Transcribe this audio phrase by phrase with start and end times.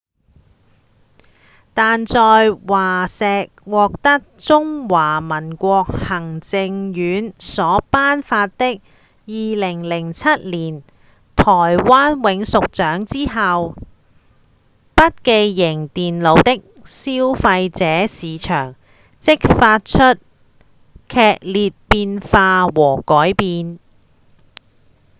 [1.75, 8.81] 但在華碩獲得中華民國行政院所頒發的
[9.27, 10.81] 2007年
[11.35, 13.75] 台灣永續獎之後
[14.95, 18.73] 筆記型電腦的消費者市場
[19.19, 20.17] 即發生
[21.09, 23.77] 劇烈變化和改變